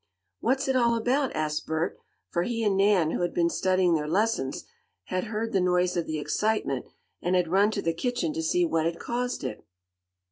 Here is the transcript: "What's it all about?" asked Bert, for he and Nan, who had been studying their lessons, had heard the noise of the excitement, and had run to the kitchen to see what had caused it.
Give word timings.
"What's 0.39 0.67
it 0.67 0.75
all 0.75 0.95
about?" 0.95 1.35
asked 1.35 1.67
Bert, 1.67 1.95
for 2.31 2.41
he 2.41 2.63
and 2.63 2.75
Nan, 2.75 3.11
who 3.11 3.21
had 3.21 3.35
been 3.35 3.51
studying 3.51 3.93
their 3.93 4.07
lessons, 4.07 4.63
had 5.03 5.25
heard 5.25 5.53
the 5.53 5.61
noise 5.61 5.95
of 5.95 6.07
the 6.07 6.17
excitement, 6.17 6.87
and 7.21 7.35
had 7.35 7.47
run 7.51 7.69
to 7.69 7.83
the 7.83 7.93
kitchen 7.93 8.33
to 8.33 8.41
see 8.41 8.65
what 8.65 8.85
had 8.87 8.97
caused 8.99 9.43
it. 9.43 9.63